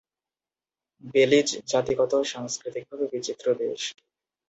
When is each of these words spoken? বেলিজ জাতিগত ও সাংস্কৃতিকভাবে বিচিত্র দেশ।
বেলিজ 1.13 1.49
জাতিগত 1.71 2.11
ও 2.15 2.29
সাংস্কৃতিকভাবে 2.33 3.05
বিচিত্র 3.13 3.45
দেশ। 3.61 3.81